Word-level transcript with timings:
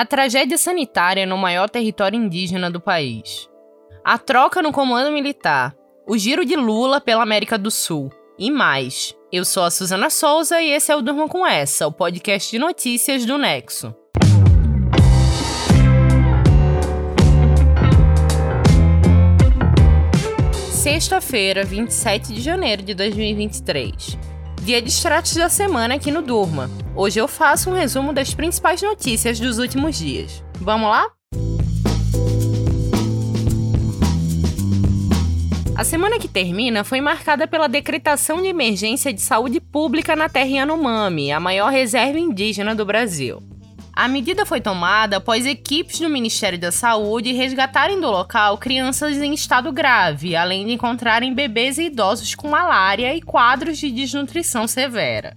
A 0.00 0.06
tragédia 0.06 0.56
sanitária 0.56 1.26
no 1.26 1.36
maior 1.36 1.68
território 1.68 2.18
indígena 2.18 2.70
do 2.70 2.80
país. 2.80 3.50
A 4.02 4.16
troca 4.16 4.62
no 4.62 4.72
comando 4.72 5.12
militar. 5.12 5.76
O 6.08 6.16
giro 6.16 6.42
de 6.42 6.56
Lula 6.56 7.02
pela 7.02 7.22
América 7.22 7.58
do 7.58 7.70
Sul. 7.70 8.10
E 8.38 8.50
mais. 8.50 9.14
Eu 9.30 9.44
sou 9.44 9.62
a 9.62 9.70
Suzana 9.70 10.08
Souza 10.08 10.58
e 10.58 10.70
esse 10.70 10.90
é 10.90 10.96
o 10.96 11.02
Durma 11.02 11.28
com 11.28 11.46
Essa, 11.46 11.86
o 11.86 11.92
podcast 11.92 12.50
de 12.50 12.58
notícias 12.58 13.26
do 13.26 13.36
Nexo. 13.36 13.94
Sexta-feira, 20.72 21.62
27 21.62 22.32
de 22.32 22.40
janeiro 22.40 22.82
de 22.82 22.94
2023. 22.94 24.16
Dia 24.62 24.80
de 24.80 24.88
extratos 24.88 25.34
da 25.34 25.50
semana 25.50 25.96
aqui 25.96 26.10
no 26.10 26.22
Durma. 26.22 26.70
Hoje 27.02 27.18
eu 27.18 27.26
faço 27.26 27.70
um 27.70 27.72
resumo 27.72 28.12
das 28.12 28.34
principais 28.34 28.82
notícias 28.82 29.40
dos 29.40 29.56
últimos 29.56 29.96
dias. 29.96 30.44
Vamos 30.56 30.90
lá? 30.90 31.10
A 35.74 35.82
semana 35.82 36.18
que 36.18 36.28
termina 36.28 36.84
foi 36.84 37.00
marcada 37.00 37.48
pela 37.48 37.70
decretação 37.70 38.42
de 38.42 38.48
emergência 38.48 39.14
de 39.14 39.22
saúde 39.22 39.60
pública 39.60 40.14
na 40.14 40.28
terra 40.28 40.50
Yanomami, 40.50 41.32
a 41.32 41.40
maior 41.40 41.72
reserva 41.72 42.18
indígena 42.18 42.74
do 42.74 42.84
Brasil. 42.84 43.42
A 43.94 44.06
medida 44.06 44.44
foi 44.44 44.60
tomada 44.60 45.16
após 45.16 45.46
equipes 45.46 46.00
do 46.00 46.10
Ministério 46.10 46.58
da 46.58 46.70
Saúde 46.70 47.32
resgatarem 47.32 47.98
do 47.98 48.10
local 48.10 48.58
crianças 48.58 49.16
em 49.16 49.32
estado 49.32 49.72
grave, 49.72 50.36
além 50.36 50.66
de 50.66 50.74
encontrarem 50.74 51.32
bebês 51.32 51.78
e 51.78 51.84
idosos 51.84 52.34
com 52.34 52.50
malária 52.50 53.16
e 53.16 53.22
quadros 53.22 53.78
de 53.78 53.90
desnutrição 53.90 54.68
severa. 54.68 55.34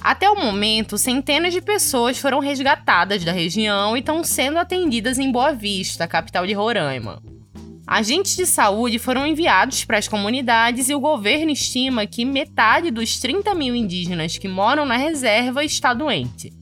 Até 0.00 0.30
o 0.30 0.36
momento, 0.36 0.96
centenas 0.96 1.52
de 1.52 1.60
pessoas 1.60 2.18
foram 2.18 2.38
resgatadas 2.38 3.24
da 3.24 3.32
região 3.32 3.96
e 3.96 4.00
estão 4.00 4.22
sendo 4.22 4.58
atendidas 4.58 5.18
em 5.18 5.30
Boa 5.30 5.52
Vista, 5.52 6.06
capital 6.06 6.46
de 6.46 6.52
Roraima. 6.52 7.20
Agentes 7.86 8.36
de 8.36 8.44
saúde 8.44 8.98
foram 8.98 9.26
enviados 9.26 9.84
para 9.84 9.98
as 9.98 10.06
comunidades 10.06 10.88
e 10.88 10.94
o 10.94 11.00
governo 11.00 11.50
estima 11.50 12.06
que 12.06 12.24
metade 12.24 12.90
dos 12.90 13.18
30 13.18 13.54
mil 13.54 13.74
indígenas 13.74 14.36
que 14.36 14.46
moram 14.46 14.84
na 14.84 14.96
reserva 14.96 15.64
está 15.64 15.94
doente. 15.94 16.52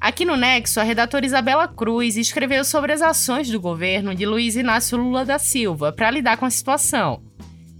Aqui 0.00 0.24
no 0.24 0.36
Nexo, 0.36 0.78
a 0.78 0.84
redatora 0.84 1.26
Isabela 1.26 1.66
Cruz 1.66 2.16
escreveu 2.16 2.64
sobre 2.64 2.92
as 2.92 3.02
ações 3.02 3.50
do 3.50 3.60
governo 3.60 4.14
de 4.14 4.24
Luiz 4.24 4.54
Inácio 4.54 4.96
Lula 4.96 5.24
da 5.24 5.40
Silva 5.40 5.92
para 5.92 6.10
lidar 6.10 6.36
com 6.36 6.46
a 6.46 6.50
situação. 6.50 7.20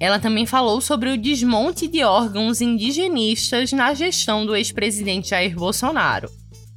Ela 0.00 0.20
também 0.20 0.46
falou 0.46 0.80
sobre 0.80 1.10
o 1.10 1.18
desmonte 1.18 1.88
de 1.88 2.04
órgãos 2.04 2.60
indigenistas 2.60 3.72
na 3.72 3.92
gestão 3.94 4.46
do 4.46 4.54
ex-presidente 4.54 5.30
Jair 5.30 5.56
Bolsonaro. 5.56 6.30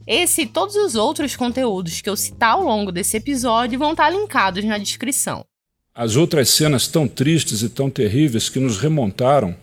Esse 0.07 0.41
e 0.41 0.47
todos 0.47 0.75
os 0.75 0.95
outros 0.95 1.35
conteúdos 1.35 2.01
que 2.01 2.09
eu 2.09 2.15
citar 2.15 2.53
ao 2.53 2.63
longo 2.63 2.91
desse 2.91 3.17
episódio 3.17 3.77
vão 3.77 3.91
estar 3.91 4.09
linkados 4.09 4.65
na 4.65 4.79
descrição. 4.79 5.45
As 5.93 6.15
outras 6.15 6.49
cenas 6.49 6.87
tão 6.87 7.07
tristes 7.07 7.61
e 7.61 7.69
tão 7.69 7.89
terríveis 7.89 8.49
que 8.49 8.59
nos 8.59 8.79
remontaram 8.79 9.55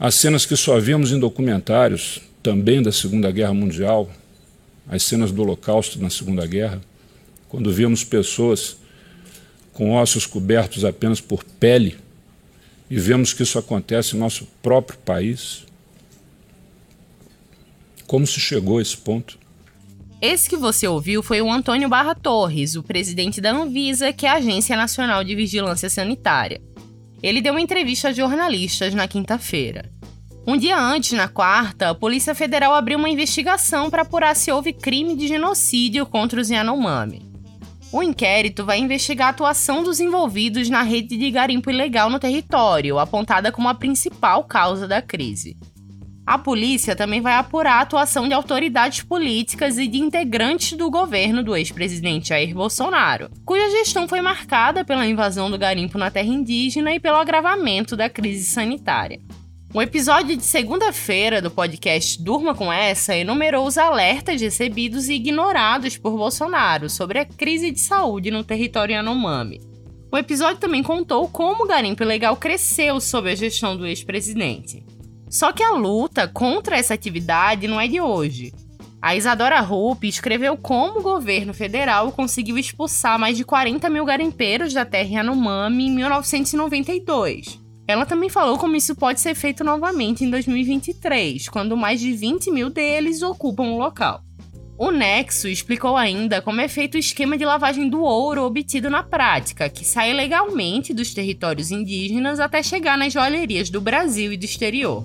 às 0.00 0.14
cenas 0.14 0.46
que 0.46 0.56
só 0.56 0.78
vimos 0.80 1.12
em 1.12 1.18
documentários, 1.18 2.22
também 2.42 2.82
da 2.82 2.92
Segunda 2.92 3.30
Guerra 3.30 3.52
Mundial, 3.52 4.10
as 4.88 5.02
cenas 5.02 5.30
do 5.30 5.42
Holocausto 5.42 6.00
na 6.00 6.08
Segunda 6.08 6.46
Guerra, 6.46 6.80
quando 7.48 7.72
vimos 7.72 8.04
pessoas 8.04 8.78
com 9.72 9.92
ossos 9.92 10.24
cobertos 10.24 10.84
apenas 10.84 11.20
por 11.20 11.44
pele 11.44 11.98
e 12.90 12.98
vemos 12.98 13.32
que 13.32 13.42
isso 13.42 13.58
acontece 13.58 14.14
no 14.14 14.20
nosso 14.20 14.46
próprio 14.62 14.98
país. 14.98 15.64
Como 18.06 18.26
se 18.26 18.38
chegou 18.38 18.78
a 18.78 18.82
esse 18.82 18.96
ponto? 18.96 19.38
Esse 20.20 20.48
que 20.48 20.56
você 20.56 20.88
ouviu 20.88 21.22
foi 21.22 21.42
o 21.42 21.50
Antônio 21.50 21.88
Barra 21.88 22.14
Torres, 22.14 22.74
o 22.74 22.82
presidente 22.82 23.40
da 23.40 23.50
Anvisa, 23.50 24.12
que 24.12 24.24
é 24.24 24.30
a 24.30 24.34
Agência 24.34 24.76
Nacional 24.76 25.22
de 25.22 25.34
Vigilância 25.34 25.90
Sanitária. 25.90 26.60
Ele 27.22 27.40
deu 27.40 27.52
uma 27.52 27.60
entrevista 27.60 28.08
a 28.08 28.12
jornalistas 28.12 28.94
na 28.94 29.08
quinta-feira. 29.08 29.90
Um 30.46 30.56
dia 30.56 30.78
antes, 30.78 31.12
na 31.12 31.26
quarta, 31.26 31.90
a 31.90 31.94
Polícia 31.94 32.34
Federal 32.34 32.72
abriu 32.72 32.98
uma 32.98 33.10
investigação 33.10 33.90
para 33.90 34.02
apurar 34.02 34.36
se 34.36 34.50
houve 34.52 34.72
crime 34.72 35.16
de 35.16 35.26
genocídio 35.26 36.06
contra 36.06 36.40
os 36.40 36.48
Yanomami. 36.48 37.35
O 37.92 38.02
inquérito 38.02 38.64
vai 38.64 38.78
investigar 38.78 39.28
a 39.28 39.30
atuação 39.30 39.82
dos 39.82 40.00
envolvidos 40.00 40.68
na 40.68 40.82
rede 40.82 41.16
de 41.16 41.30
garimpo 41.30 41.70
ilegal 41.70 42.10
no 42.10 42.18
território, 42.18 42.98
apontada 42.98 43.52
como 43.52 43.68
a 43.68 43.74
principal 43.74 44.42
causa 44.44 44.88
da 44.88 45.00
crise. 45.00 45.56
A 46.26 46.36
polícia 46.36 46.96
também 46.96 47.20
vai 47.20 47.34
apurar 47.34 47.74
a 47.74 47.80
atuação 47.82 48.26
de 48.26 48.34
autoridades 48.34 49.04
políticas 49.04 49.78
e 49.78 49.86
de 49.86 49.98
integrantes 49.98 50.76
do 50.76 50.90
governo 50.90 51.44
do 51.44 51.54
ex-presidente 51.54 52.30
Jair 52.30 52.52
Bolsonaro, 52.52 53.30
cuja 53.44 53.70
gestão 53.70 54.08
foi 54.08 54.20
marcada 54.20 54.84
pela 54.84 55.06
invasão 55.06 55.48
do 55.48 55.56
garimpo 55.56 55.96
na 55.96 56.10
terra 56.10 56.26
indígena 56.26 56.92
e 56.92 56.98
pelo 56.98 57.16
agravamento 57.16 57.96
da 57.96 58.10
crise 58.10 58.44
sanitária. 58.44 59.20
O 59.74 59.82
episódio 59.82 60.36
de 60.36 60.44
segunda-feira 60.44 61.42
do 61.42 61.50
podcast 61.50 62.22
Durma 62.22 62.54
com 62.54 62.72
Essa 62.72 63.14
enumerou 63.16 63.66
os 63.66 63.76
alertas 63.76 64.40
recebidos 64.40 65.08
e 65.08 65.14
ignorados 65.14 65.98
por 65.98 66.16
Bolsonaro 66.16 66.88
sobre 66.88 67.18
a 67.18 67.26
crise 67.26 67.70
de 67.72 67.80
saúde 67.80 68.30
no 68.30 68.44
território 68.44 68.94
Yanomami. 68.94 69.60
O 70.10 70.16
episódio 70.16 70.60
também 70.60 70.82
contou 70.82 71.28
como 71.28 71.64
o 71.64 71.66
garimpo 71.66 72.02
ilegal 72.02 72.36
cresceu 72.36 73.00
sob 73.00 73.30
a 73.30 73.34
gestão 73.34 73.76
do 73.76 73.86
ex-presidente. 73.86 74.86
Só 75.28 75.52
que 75.52 75.62
a 75.62 75.72
luta 75.72 76.28
contra 76.28 76.78
essa 76.78 76.94
atividade 76.94 77.68
não 77.68 77.80
é 77.80 77.88
de 77.88 78.00
hoje. 78.00 78.54
A 79.02 79.14
Isadora 79.14 79.60
Rupp 79.60 80.04
escreveu 80.04 80.56
como 80.56 81.00
o 81.00 81.02
governo 81.02 81.52
federal 81.52 82.12
conseguiu 82.12 82.56
expulsar 82.56 83.18
mais 83.18 83.36
de 83.36 83.44
40 83.44 83.90
mil 83.90 84.04
garimpeiros 84.04 84.72
da 84.72 84.86
terra 84.86 85.16
Yanomami 85.16 85.88
em 85.88 85.90
1992 85.90 87.65
ela 87.88 88.04
também 88.04 88.28
falou 88.28 88.58
como 88.58 88.74
isso 88.74 88.96
pode 88.96 89.20
ser 89.20 89.34
feito 89.34 89.62
novamente 89.62 90.24
em 90.24 90.30
2023, 90.30 91.48
quando 91.48 91.76
mais 91.76 92.00
de 92.00 92.12
20 92.12 92.50
mil 92.50 92.68
deles 92.68 93.22
ocupam 93.22 93.64
o 93.64 93.78
local. 93.78 94.22
O 94.78 94.90
Nexo 94.90 95.48
explicou 95.48 95.96
ainda 95.96 96.42
como 96.42 96.60
é 96.60 96.68
feito 96.68 96.96
o 96.96 96.98
esquema 96.98 97.38
de 97.38 97.46
lavagem 97.46 97.88
do 97.88 98.02
ouro 98.02 98.42
obtido 98.42 98.90
na 98.90 99.02
prática, 99.02 99.70
que 99.70 99.84
sai 99.84 100.12
legalmente 100.12 100.92
dos 100.92 101.14
territórios 101.14 101.70
indígenas 101.70 102.40
até 102.40 102.62
chegar 102.62 102.98
nas 102.98 103.12
joalherias 103.12 103.70
do 103.70 103.80
Brasil 103.80 104.32
e 104.32 104.36
do 104.36 104.44
exterior. 104.44 105.02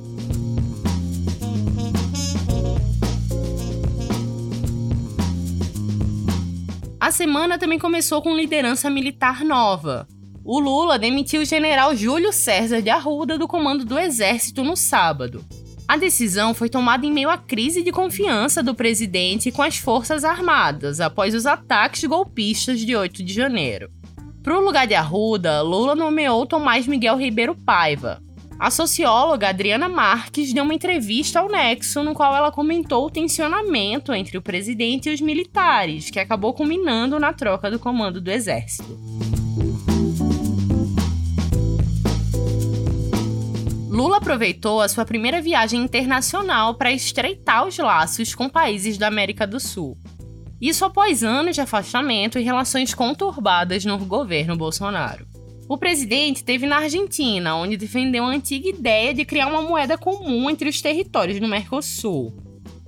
A 6.99 7.11
semana 7.11 7.57
também 7.57 7.79
começou 7.79 8.21
com 8.21 8.35
liderança 8.35 8.89
militar 8.89 9.43
nova. 9.45 10.07
O 10.43 10.59
Lula 10.59 10.97
demitiu 10.97 11.41
o 11.41 11.45
general 11.45 11.95
Júlio 11.95 12.33
César 12.33 12.81
de 12.81 12.89
Arruda 12.89 13.37
do 13.37 13.47
comando 13.47 13.85
do 13.85 13.97
Exército 13.97 14.63
no 14.63 14.75
sábado. 14.75 15.45
A 15.87 15.97
decisão 15.97 16.53
foi 16.53 16.67
tomada 16.67 17.05
em 17.05 17.11
meio 17.11 17.29
à 17.29 17.37
crise 17.37 17.83
de 17.83 17.91
confiança 17.91 18.63
do 18.63 18.73
presidente 18.73 19.51
com 19.51 19.61
as 19.61 19.77
Forças 19.77 20.23
Armadas 20.23 20.99
após 20.99 21.35
os 21.35 21.45
ataques 21.45 22.03
golpistas 22.05 22.79
de 22.79 22.95
8 22.95 23.23
de 23.23 23.33
janeiro. 23.33 23.91
Para 24.41 24.57
o 24.57 24.61
lugar 24.61 24.87
de 24.87 24.95
Arruda, 24.95 25.61
Lula 25.61 25.93
nomeou 25.93 26.47
Tomás 26.47 26.87
Miguel 26.87 27.17
Ribeiro 27.17 27.53
Paiva. 27.53 28.19
A 28.57 28.71
socióloga 28.71 29.49
Adriana 29.49 29.87
Marques 29.87 30.53
deu 30.53 30.63
uma 30.63 30.73
entrevista 30.73 31.39
ao 31.39 31.49
Nexo, 31.49 32.03
no 32.03 32.15
qual 32.15 32.35
ela 32.35 32.51
comentou 32.51 33.05
o 33.05 33.11
tensionamento 33.11 34.13
entre 34.13 34.37
o 34.37 34.41
presidente 34.41 35.09
e 35.09 35.13
os 35.13 35.21
militares, 35.21 36.09
que 36.09 36.19
acabou 36.19 36.53
culminando 36.53 37.19
na 37.19 37.33
troca 37.33 37.69
do 37.69 37.77
comando 37.77 38.19
do 38.19 38.31
Exército. 38.31 39.30
Aproveitou 44.21 44.79
a 44.81 44.87
sua 44.87 45.03
primeira 45.03 45.41
viagem 45.41 45.81
internacional 45.81 46.75
para 46.75 46.91
estreitar 46.91 47.65
os 47.65 47.75
laços 47.79 48.35
com 48.35 48.47
países 48.47 48.95
da 48.95 49.07
América 49.07 49.47
do 49.47 49.59
Sul. 49.59 49.97
Isso 50.61 50.85
após 50.85 51.23
anos 51.23 51.55
de 51.55 51.61
afastamento 51.61 52.37
e 52.37 52.43
relações 52.43 52.93
conturbadas 52.93 53.83
no 53.83 53.97
governo 53.97 54.55
Bolsonaro. 54.55 55.25
O 55.67 55.75
presidente 55.75 56.37
esteve 56.37 56.67
na 56.67 56.77
Argentina, 56.77 57.55
onde 57.55 57.75
defendeu 57.75 58.23
a 58.23 58.29
antiga 58.29 58.69
ideia 58.69 59.11
de 59.11 59.25
criar 59.25 59.47
uma 59.47 59.63
moeda 59.63 59.97
comum 59.97 60.49
entre 60.51 60.69
os 60.69 60.79
territórios 60.81 61.39
do 61.39 61.47
Mercosul. 61.47 62.31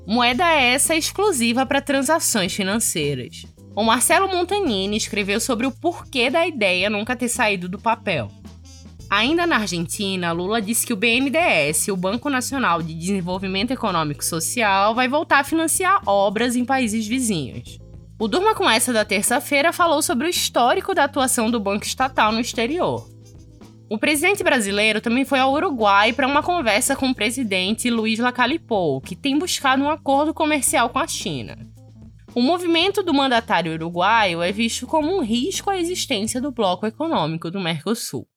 Moeda 0.05 0.45
essa 0.51 0.95
exclusiva 0.95 1.65
para 1.65 1.81
transações 1.81 2.53
financeiras. 2.53 3.43
O 3.75 3.83
Marcelo 3.83 4.27
Montanini 4.27 4.97
escreveu 4.97 5.39
sobre 5.39 5.65
o 5.65 5.71
porquê 5.71 6.29
da 6.29 6.45
ideia 6.45 6.91
nunca 6.91 7.15
ter 7.15 7.29
saído 7.29 7.67
do 7.67 7.79
papel. 7.79 8.29
Ainda 9.13 9.45
na 9.45 9.57
Argentina, 9.57 10.31
Lula 10.31 10.59
disse 10.59 10.87
que 10.87 10.91
o 10.91 10.95
BNDES, 10.95 11.87
o 11.89 11.95
Banco 11.95 12.31
Nacional 12.31 12.81
de 12.81 12.95
Desenvolvimento 12.95 13.69
Econômico 13.69 14.25
Social, 14.25 14.95
vai 14.95 15.07
voltar 15.07 15.41
a 15.41 15.43
financiar 15.43 16.01
obras 16.07 16.55
em 16.55 16.65
países 16.65 17.05
vizinhos. 17.05 17.77
O 18.19 18.27
Durma 18.27 18.55
com 18.55 18.67
essa 18.67 18.91
da 18.91 19.05
terça-feira 19.05 19.71
falou 19.71 20.01
sobre 20.01 20.25
o 20.25 20.29
histórico 20.31 20.95
da 20.95 21.03
atuação 21.03 21.51
do 21.51 21.59
Banco 21.59 21.85
Estatal 21.85 22.31
no 22.31 22.39
exterior. 22.39 23.07
O 23.87 23.99
presidente 23.99 24.43
brasileiro 24.43 24.99
também 24.99 25.25
foi 25.25 25.37
ao 25.37 25.53
Uruguai 25.53 26.11
para 26.11 26.25
uma 26.25 26.41
conversa 26.41 26.95
com 26.95 27.09
o 27.09 27.15
presidente 27.15 27.91
Luiz 27.91 28.17
Lacalipou, 28.17 28.99
que 28.99 29.15
tem 29.15 29.37
buscado 29.37 29.83
um 29.83 29.91
acordo 29.91 30.33
comercial 30.33 30.89
com 30.89 30.97
a 30.97 31.05
China. 31.07 31.55
O 32.33 32.41
movimento 32.41 33.03
do 33.03 33.13
mandatário 33.13 33.73
uruguaio 33.73 34.41
é 34.41 34.51
visto 34.51 34.87
como 34.87 35.15
um 35.15 35.21
risco 35.21 35.69
à 35.69 35.77
existência 35.77 36.41
do 36.41 36.51
bloco 36.51 36.87
econômico 36.87 37.51
do 37.51 37.59
Mercosul. 37.59 38.27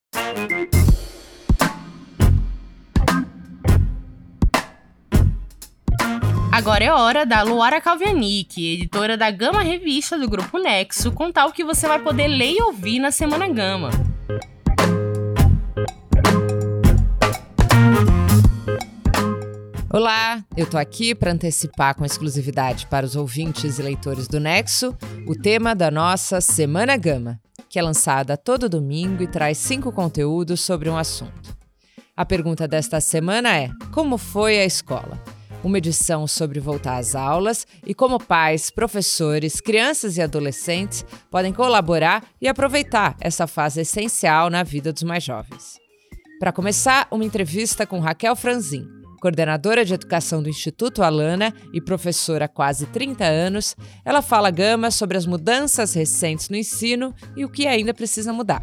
Agora 6.52 6.84
é 6.84 6.90
hora 6.90 7.24
da 7.24 7.42
Luara 7.42 7.80
Calvianic, 7.80 8.74
editora 8.74 9.16
da 9.16 9.30
Gama 9.30 9.62
Revista 9.62 10.18
do 10.18 10.28
Grupo 10.28 10.58
Nexo, 10.58 11.12
contar 11.12 11.46
o 11.46 11.52
que 11.52 11.62
você 11.62 11.86
vai 11.86 11.98
poder 11.98 12.28
ler 12.28 12.52
e 12.52 12.62
ouvir 12.62 12.98
na 12.98 13.10
Semana 13.10 13.46
Gama. 13.46 13.90
Olá, 19.92 20.42
eu 20.56 20.68
tô 20.68 20.76
aqui 20.76 21.14
para 21.14 21.32
antecipar 21.32 21.94
com 21.94 22.04
exclusividade 22.04 22.86
para 22.86 23.06
os 23.06 23.16
ouvintes 23.16 23.78
e 23.78 23.82
leitores 23.82 24.26
do 24.26 24.40
Nexo 24.40 24.96
o 25.26 25.34
tema 25.34 25.74
da 25.74 25.90
nossa 25.90 26.40
Semana 26.40 26.96
Gama, 26.96 27.40
que 27.68 27.78
é 27.78 27.82
lançada 27.82 28.36
todo 28.36 28.68
domingo 28.68 29.22
e 29.22 29.26
traz 29.26 29.58
cinco 29.58 29.92
conteúdos 29.92 30.60
sobre 30.60 30.88
um 30.88 30.96
assunto. 30.96 31.56
A 32.16 32.24
pergunta 32.24 32.66
desta 32.66 33.00
semana 33.00 33.56
é: 33.56 33.70
como 33.92 34.16
foi 34.16 34.58
a 34.58 34.64
escola? 34.64 35.20
uma 35.66 35.78
edição 35.78 36.26
sobre 36.26 36.60
voltar 36.60 36.96
às 36.96 37.14
aulas 37.14 37.66
e 37.84 37.92
como 37.92 38.22
pais, 38.22 38.70
professores, 38.70 39.60
crianças 39.60 40.16
e 40.16 40.22
adolescentes 40.22 41.04
podem 41.30 41.52
colaborar 41.52 42.24
e 42.40 42.46
aproveitar 42.46 43.16
essa 43.20 43.46
fase 43.46 43.80
essencial 43.80 44.48
na 44.48 44.62
vida 44.62 44.92
dos 44.92 45.02
mais 45.02 45.24
jovens. 45.24 45.76
Para 46.38 46.52
começar, 46.52 47.08
uma 47.10 47.24
entrevista 47.24 47.86
com 47.86 47.98
Raquel 47.98 48.36
Franzin, 48.36 48.86
coordenadora 49.26 49.84
de 49.84 49.92
educação 49.92 50.40
do 50.40 50.48
Instituto 50.48 51.02
Alana 51.02 51.52
e 51.72 51.80
professora 51.80 52.44
há 52.44 52.48
quase 52.48 52.86
30 52.86 53.24
anos, 53.24 53.74
ela 54.04 54.22
fala 54.22 54.52
gama 54.52 54.88
sobre 54.92 55.18
as 55.18 55.26
mudanças 55.26 55.94
recentes 55.94 56.48
no 56.48 56.54
ensino 56.54 57.12
e 57.36 57.44
o 57.44 57.48
que 57.48 57.66
ainda 57.66 57.92
precisa 57.92 58.32
mudar. 58.32 58.62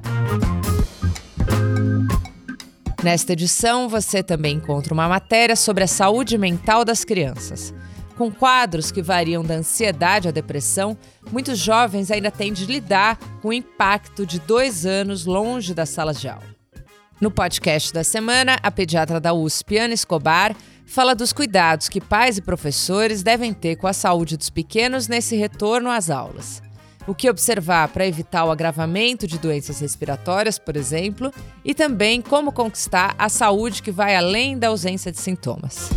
Nesta 3.04 3.34
edição, 3.34 3.90
você 3.90 4.24
também 4.24 4.56
encontra 4.56 4.94
uma 4.94 5.10
matéria 5.10 5.58
sobre 5.58 5.84
a 5.84 5.88
saúde 5.88 6.38
mental 6.38 6.86
das 6.86 7.04
crianças. 7.04 7.74
Com 8.18 8.32
quadros 8.32 8.90
que 8.90 9.02
variam 9.02 9.44
da 9.44 9.56
ansiedade 9.56 10.30
à 10.30 10.32
depressão, 10.32 10.98
muitos 11.30 11.60
jovens 11.60 12.10
ainda 12.10 12.32
têm 12.32 12.54
de 12.54 12.66
lidar 12.66 13.18
com 13.42 13.50
o 13.50 13.54
impacto 13.54 14.26
de 14.26 14.40
dois 14.40 14.86
anos 14.86 15.26
longe 15.26 15.74
das 15.74 15.90
salas 15.90 16.22
de 16.22 16.30
aula. 16.30 16.53
No 17.22 17.32
podcast 17.32 17.94
da 17.94 18.04
semana, 18.04 18.58
a 18.62 18.70
pediatra 18.70 19.20
da 19.20 19.34
USP, 19.34 19.78
Ana 19.78 19.94
Escobar, 19.94 20.56
fala 20.86 21.16
dos 21.16 21.32
cuidados 21.32 21.88
que 21.90 22.02
pais 22.02 22.38
e 22.38 22.42
professores 22.42 23.24
devem 23.24 23.54
ter 23.54 23.76
com 23.78 23.88
a 23.88 23.94
saúde 23.94 24.36
dos 24.36 24.50
pequenos 24.50 25.08
nesse 25.08 25.36
retorno 25.36 25.90
às 25.90 26.10
aulas 26.10 26.62
o 27.08 27.14
que 27.14 27.30
observar 27.30 27.90
para 27.90 28.08
evitar 28.08 28.46
o 28.46 28.52
agravamento 28.52 29.28
de 29.28 29.38
doenças 29.38 29.80
respiratórias, 29.80 30.58
por 30.58 30.76
exemplo, 30.76 31.32
e 31.64 31.74
também 31.74 32.22
como 32.22 32.52
conquistar 32.52 33.14
a 33.18 33.30
saúde 33.30 33.82
que 33.82 33.92
vai 33.92 34.16
além 34.16 34.58
da 34.58 34.70
ausência 34.70 35.12
de 35.12 35.20
sintomas. 35.20 35.90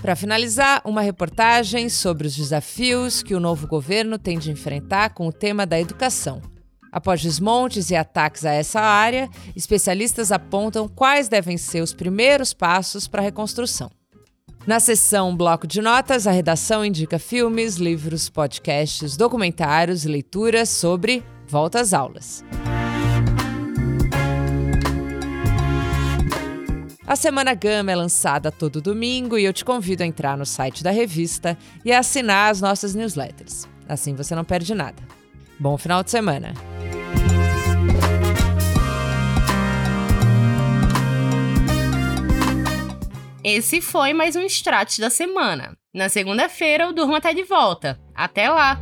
Para 0.00 0.16
finalizar, 0.16 0.80
uma 0.84 1.02
reportagem 1.02 1.88
sobre 1.88 2.26
os 2.26 2.34
desafios 2.34 3.22
que 3.22 3.34
o 3.34 3.40
novo 3.40 3.66
governo 3.66 4.18
tem 4.18 4.38
de 4.38 4.50
enfrentar 4.50 5.10
com 5.10 5.28
o 5.28 5.32
tema 5.32 5.66
da 5.66 5.78
educação. 5.78 6.40
Após 6.92 7.20
desmontes 7.20 7.90
e 7.90 7.96
ataques 7.96 8.44
a 8.44 8.52
essa 8.52 8.80
área, 8.80 9.28
especialistas 9.54 10.32
apontam 10.32 10.88
quais 10.88 11.28
devem 11.28 11.56
ser 11.56 11.82
os 11.82 11.94
primeiros 11.94 12.52
passos 12.52 13.06
para 13.06 13.22
a 13.22 13.24
reconstrução. 13.24 13.90
Na 14.66 14.78
seção 14.78 15.34
Bloco 15.34 15.66
de 15.66 15.80
Notas, 15.80 16.26
a 16.26 16.30
redação 16.30 16.84
indica 16.84 17.18
filmes, 17.18 17.76
livros, 17.76 18.28
podcasts, 18.28 19.16
documentários 19.16 20.04
e 20.04 20.08
leituras 20.08 20.68
sobre 20.68 21.24
volta 21.46 21.80
às 21.80 21.94
aulas. 21.94 22.44
A 27.06 27.16
Semana 27.16 27.54
Gama 27.54 27.90
é 27.90 27.96
lançada 27.96 28.52
todo 28.52 28.80
domingo 28.80 29.36
e 29.36 29.44
eu 29.44 29.52
te 29.52 29.64
convido 29.64 30.04
a 30.04 30.06
entrar 30.06 30.36
no 30.36 30.46
site 30.46 30.84
da 30.84 30.92
revista 30.92 31.58
e 31.84 31.90
a 31.90 31.98
assinar 31.98 32.52
as 32.52 32.60
nossas 32.60 32.94
newsletters. 32.94 33.66
Assim 33.88 34.14
você 34.14 34.34
não 34.34 34.44
perde 34.44 34.74
nada. 34.74 35.02
Bom 35.58 35.76
final 35.76 36.04
de 36.04 36.10
semana! 36.10 36.54
Esse 43.42 43.80
foi 43.80 44.12
mais 44.12 44.36
um 44.36 44.42
Strat 44.42 44.98
da 44.98 45.08
semana. 45.08 45.74
Na 45.94 46.10
segunda-feira, 46.10 46.88
o 46.88 46.92
Durma 46.92 47.22
tá 47.22 47.32
de 47.32 47.42
volta. 47.42 47.98
Até 48.14 48.50
lá! 48.50 48.78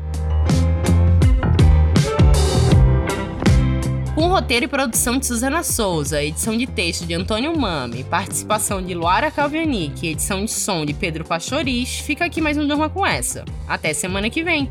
Com 4.16 4.26
roteiro 4.26 4.64
e 4.64 4.68
produção 4.68 5.16
de 5.16 5.26
Suzana 5.26 5.62
Souza, 5.62 6.20
edição 6.20 6.56
de 6.56 6.66
texto 6.66 7.06
de 7.06 7.14
Antônio 7.14 7.56
Mami, 7.56 8.02
participação 8.02 8.82
de 8.82 8.92
Luara 8.92 9.30
Calvianic 9.30 10.04
e 10.04 10.10
edição 10.10 10.44
de 10.44 10.50
som 10.50 10.84
de 10.84 10.92
Pedro 10.92 11.24
Pastoriz, 11.24 12.00
fica 12.00 12.24
aqui 12.24 12.40
mais 12.40 12.58
um 12.58 12.66
Durma 12.66 12.90
com 12.90 13.06
essa. 13.06 13.44
Até 13.68 13.94
semana 13.94 14.28
que 14.28 14.42
vem! 14.42 14.68